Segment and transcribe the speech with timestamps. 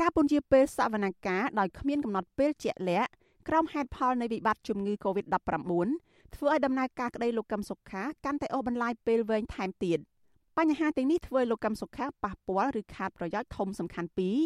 [0.00, 3.10] ការពន្យាពេលសវនកម្មដោយគ្មានកំណត់ពេលជាក់លាក់
[3.48, 5.88] ក្រោមហេតុផលនៃវិបត្តិជំងឺ Covid-19
[6.34, 9.98] ធ្វើឲ្យដំណើរការក្តីលោកកឹមសុខាកាន់តែអូសបន្លាយពេលវែងថែមទៀត
[10.58, 14.38] បញ្ហាទាំងនេះធ្វើឲ្យលោកកឹមសុខាប៉ះពាល់ឬខាតប្រយោជន៍ធំសំខាន់ពីរ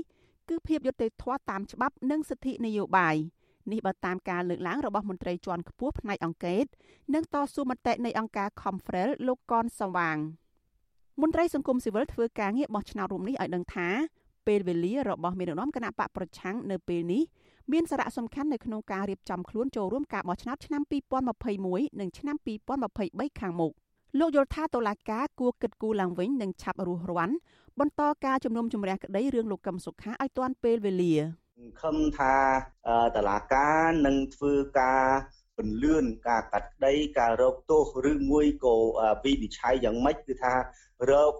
[0.49, 3.17] គឺភាពយុត្តិធម៌តាមច្បាប់និងសិទ្ធិនយោបាយ
[3.73, 6.65] នេះបើតាមការលើកឡើងរបស់មន្ត្រីជាន់ខ្ពស់ផ្នែកអង្គការ
[7.15, 10.19] និងតស៊ូមតិនៃអង្គការ Confrel លោកកនសវាង
[11.21, 13.89] មន្ត្រីសង្គមស៊ីវិលធ្វើការងារបោះឆ្នោតរួមនេះឲ្យដឹងថា
[14.51, 17.23] ពេលវេលារបស់មេដឹកនាំគណៈបកប្រឆាំងនៅពេលនេះ
[17.73, 20.83] មានសារៈសំខាន់នៅក្នុងការរៀបចំខ្លួនចូលរួមការបោះឆ្នោតឆ្នាំ
[21.41, 22.37] 2021និងឆ្នាំ
[22.89, 23.73] 2023ខាងមុខ
[24.19, 27.37] លោកយល់ថាតុលាការគួរគិតគូរឡើងវិញនិងឆាប់រស់រាន់
[27.81, 31.15] បន្តការជំនុំជម្រះក្តីរឿងលោកកឹមសុខាឲ្យទាន់ពេលវេលា
[31.83, 32.37] ខំថា
[33.17, 35.05] តឡាការនឹងធ្វើការ
[35.57, 38.75] ពន្លឿនការកាត់ក្តីការរកទោសឬមួយក៏
[39.25, 40.55] វិនិច្ឆ័យយ៉ាងម៉េចគឺថា
[41.11, 41.35] រក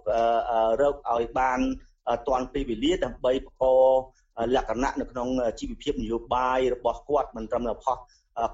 [0.81, 1.59] រកឲ្យបាន
[2.27, 3.65] ទាន់ពេលវេលាដើម្បីបង្ក
[4.55, 5.27] លក្ខណៈនៅក្នុង
[5.59, 7.97] ជីវភាពនយោបាយរបស់គាត់មិនត្រឹមតែផុស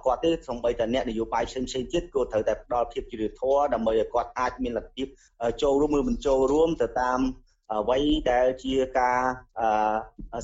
[0.05, 5.07] គាត់ទេសំបីតែអ្នកនយោបាយផ្សេងផ្សេងទៀតក៏ត្រូវតែផ្ដល់ភាពជ្រាលធម៌ដើម្បីឲ្យគាត់អាចមានលទ្ធភាព
[5.61, 7.19] ចូលរួមឬមិនចូលរួមទៅតាម
[7.73, 7.99] អ្វី
[8.31, 9.19] ដែលជាការ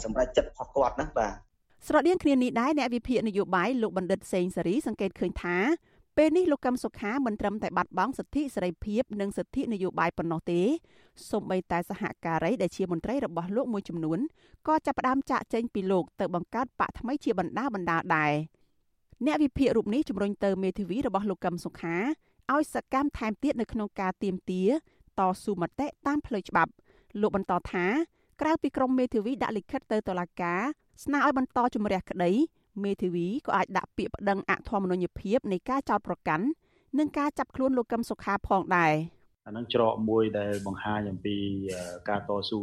[0.04, 1.34] សម្រេចចិត្តរបស់គាត់ណាបាទ
[1.88, 5.58] ស្រដៀងគ្នានេះដែរអ្នកវិភាគនយោបាយលោកបណ្ឌិតសេងសេរីសង្កេតឃើញថា
[6.18, 10.62] ពេលនេះលោកកឹមសុខាមិនត្រឹមតែបាត់បង់សិទ្ធិសេរីភាពនិងសិទ្ធិនយោបាយប៉ុណ្ណោះទេ
[11.30, 14.20] សូម្បីតែសហការីដែលជាមន្ត្រីរបស់លោកមួយចំនួន
[14.68, 18.34] ក៏ចាប់ផ្ដើមចាក់ចែងពីលោកទៅបង្កើតបកថ្មីជាបណ្ដាបណ្ដាដែរ
[19.26, 21.96] អ្នកវិភាគរូបនេះជំរុញទៅមេធាវីរបស់លោកកឹមសុខា
[22.54, 24.64] ឲ្យសកម្មថែមទៀតនៅក្នុងការទៀមទា
[25.20, 26.72] តស៊ូមតិតាមផ្លូវច្បាប់
[27.22, 27.86] លោកបន្តថា
[28.42, 30.62] ក្រៅពីក្រមមេធាវីដាក់លិខិតទៅតុលាការ
[31.04, 32.32] ស្នើឲ្យបន្តជំរះក្តី
[32.84, 36.46] មេធាវីក៏អាចដាក់ពាក្យប្តឹងអធិមនុញ្ញភាពនៃការចោទប្រកាន់
[37.00, 38.94] និងការចាប់ខ្លួនលោកកឹមសុខាផងដែរ
[39.46, 41.36] អានឹងច្រកមួយដែលបង្ហាញអំពី
[42.10, 42.60] ការតស៊ូ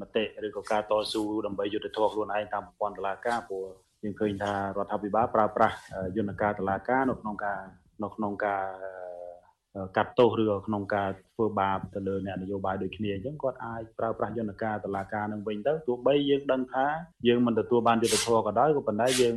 [0.00, 3.66] មតិឬក៏ការតស៊ូដើម្បីយុត្តិធម៌ខ្លួនឯងតាមប្រព័ន្ធតុលាការព្រោះ
[4.02, 5.76] យើងឃើញថារដ្ឋាភិបាលប្រើប្រាស់
[6.16, 7.60] យន្តការតុលាការនៅក្នុងការ
[8.02, 8.64] នៅក្នុងការ
[9.96, 16.86] កាត់ទោសឬក៏ក្នុងការធ្វើបាបទៅលើអ្នកនយោបាយដូចគ្នាអញ្ចឹងគាត់អាចប្រើប្រាស់យន្តការតឡាការនឹងវិញទៅទោះបីយើងដឹងថា
[17.28, 19.36] យើងមិនទទួលបានយុត្តិធម៌ក៏ដោយក៏ប៉ុន្តែយើង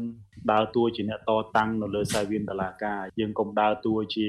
[0.52, 4.28] ដើរតួជាអ្នកតតាំងនៅលើសាយវិនតឡាការយើងកុំដើរតួជា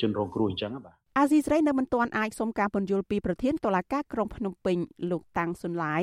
[0.00, 4.76] ជនរងគ្រោះអញ្ចឹងបាទ អាស៊ីសេរីនៅមិនទាន់អាចសុំការពន្យល់ពីប្រធានតុលាការក្រុងភ្នំពេញ
[5.10, 6.02] លោកតាំងសុនឡាយ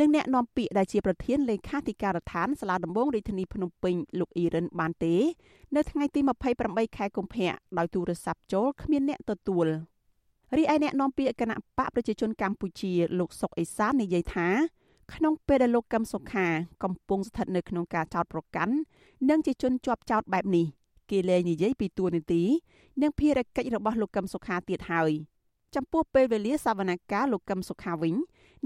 [0.00, 5.14] និងអ្នកនាំពាក្យដែលជាប្រធានលេខាធិការដ្ឋានសាលាដំបងរាជធានីភ្នំពេញលោកអ៊ីរ៉ានបានទេ
[5.76, 6.20] នៅថ្ងៃទី
[6.58, 9.66] 28ខែកុម្ភៈដោយទូរស័ព្ទចូលគ្មានអ្នកទទួល
[10.56, 14.48] រីឯអ្នកនាំពាក្យគណៈបកប្រជាជនកម្ពុជាលោកសុកអេសាននិយាយថា
[15.14, 16.46] ក្នុងពេលដែលលោកកឹមសុខា
[16.82, 18.74] កំពុងស្ថិតនៅក្នុងការចោទប្រកាន់
[19.28, 20.66] និងជាជនជាប់ចោទបែបនេះ
[21.10, 22.42] គេលែងនិយាយពីទួលនីតិ
[23.02, 25.12] និងភារកិច្ចរបស់លោកកឹមសុខាទៀតហើយ
[25.74, 28.14] ចំពោះពេលវេលាសវនកម្មលោកកឹមសុខាវិញ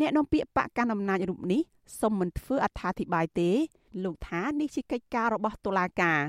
[0.00, 1.60] អ្នកនាំពាក្យបកកណ្ដាលអំណាចរូបនេះ
[2.00, 3.50] សុំមិនធ្វើអត្ថាធិប្បាយទេ
[4.04, 6.20] លោកថានេះជាកិច្ចការរបស់តុលាការ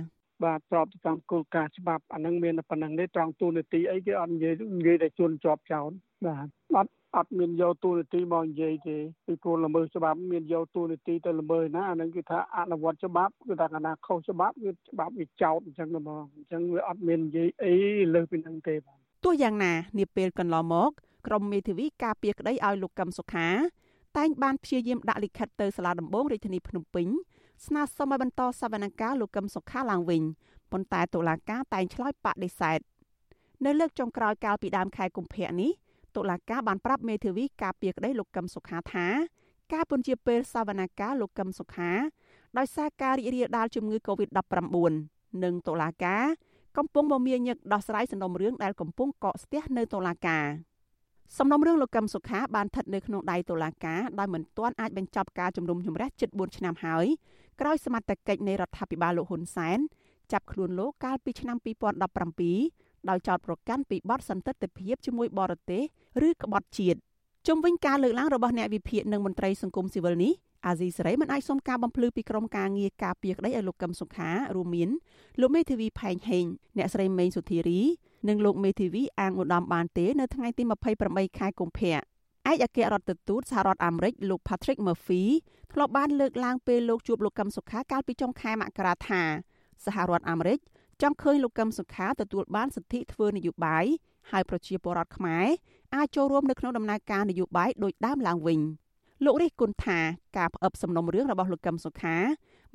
[0.43, 5.89] បាទស្របទៅតាមគោលការណ៍ច្បាប់អានឹងមានប៉ុណ្ណឹងទេត្រង់ទូនាទីអីគេអត់និយាយនិយាយតែជួនជាប់ចោល
[6.25, 17.73] បាទអត់ អត់មានយកទូនាទីមកនិយាយទេពីព្រោះល្មើសច្បាប់មានយកទូនាទីទៅល្មើសណាអានឹងគឺថាអនុវត្តច្បាប់គឺថាកណាខុសច្បាប់គឺច្បាប់វាចោតអញ្ចឹងហ្មងអញ្ចឹងវាអត់មាននិយាយអី
[18.13, 20.91] លើសពីនឹងទេបាទទោះយ៉ាងណានាពេលកន្លងមក
[21.27, 23.47] ក្រមមេធាវីការពារក្តីឲ្យលោកកឹមសុខា
[24.17, 27.07] តែងបានព្យាយាមដាក់លិខិតទៅសាលាដំបងរាជធានីភ្នំពេញ
[27.65, 30.23] ស្នើសុំឲ្យបន្តសវនកម្មលោកកឹមសុខាឡើងវិញ
[30.71, 32.79] ប៉ុន្តែតុលាការតែងឆ្លើយបដិសេធ
[33.65, 35.71] នៅលើកចុងក្រោយកាលពីដើមខែកុម្ភៈនេះ
[36.17, 39.07] តុលាការបានប្រាប់មេធាវីការពារក្តីលោកកឹមសុខាថា
[39.73, 41.91] ការពន្យាពេលសវនកម្មលោកកឹមសុខា
[42.57, 44.93] ដោយសារការរីករាលដាលជំងឺ Covid-19
[45.43, 46.23] និងតុលាការ
[46.77, 50.45] កំពុងមមាញឹកដោះស្រាយសំណុំរឿងដែលកំពុងកកស្ទះនៅតុលាការ
[51.37, 57.05] សំណុំរឿងលោកកឹមសុខាបានស្ថិតនៅក្នុងដៃតុលាការដោយមិនទាន់អាចបញ្ចប់ការជំនុំជម្រះជិត4ឆ្នាំហើយ
[57.61, 59.79] ក្រោយសមត្ថកិច្ចនៃរដ្ឋាភិបាលលោកហ៊ុនសែន
[60.31, 61.57] ចាប់ខ្លួនលោកកាលពីឆ្នាំ
[62.33, 65.83] 2017ដោយចោទប្រកាន់ពីបទសន្តិទិភាពជាមួយបរទេស
[66.27, 66.99] ឬក្បត់ជាតិ
[67.47, 70.33] ជុំវិញការលើកឡើងរបស់អ្នកវិភាគនិងមន្ត្រីសង្គមស៊ីវិលនេះ
[70.65, 74.89] អាស៊ីសេរីមិនអាចសុំការបំភ្លឺពីក្រុមការងារការពារក្តីឲ្យលោកកឹមសុខារួមមាន
[75.41, 76.45] លោកមេធាវីផែងហេង
[76.77, 77.81] អ្នកស្រីមេងសុធារី
[78.29, 80.63] និងលោកមេធាវីអាងឧត្តមបានទេនៅថ្ងៃទី
[81.01, 85.23] 28ខែកុម្ភៈឯកអគ្គរដ្ឋទូតសហរដ្ឋអាមេរិកលោក Patrick Murphy
[85.73, 89.21] ធ្លាប់បានលើកឡើងពេលលោកជួបលោកកឹមសុខាកាលពីចុងខែមករាថា
[89.85, 90.59] សហរដ្ឋអាមេរិក
[91.01, 93.85] ចង់ឃើញលោកកឹមសុខាទទួលបានសិទ្ធិធ្វើនយោបាយ
[94.31, 95.47] ហើយប្រជាពលរដ្ឋខ្មែរ
[95.95, 98.59] អាចចូលរួមនៅក្នុងដំណើរការនយោបាយដោយដើមឡើងវិញ
[99.23, 99.99] លោករិះគន់ថា
[100.37, 102.15] ការផ្អឹបសំណុំរឿងរបស់លោកកឹមសុខា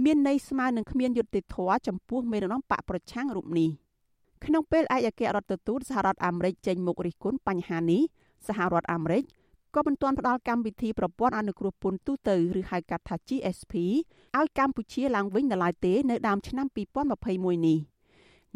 [0.04, 3.70] មានន័យស្មើនឹងគ្មានយុត្តិធម៌ចំពោះមេរនាំបកប្រឆាំងរូបនេះ
[4.44, 8.02] ក្នុងពេលឯកអគ្គរដ្ឋទូតសហរដ្ឋអាមេរិកចេញមុខរិះគន់បញ្ហានេះ
[8.46, 9.24] សហរដ្ឋអាមេរិក
[9.74, 13.74] ក៏មិនទាន់ផ្ដល់កម្មវិធីប្រព័ន្ធអនុគ្រោះពន្ធទូទៅឬហៅកាត់ថា GSP
[14.38, 16.66] ឲ្យកម្ពុជាឡើងវិញនៅឡើយទេនៅដើមឆ្នាំ
[17.16, 17.78] 2021នេះ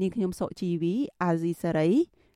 [0.00, 1.90] នាងខ្ញុំសុកជីវីអាស៊ីសេរី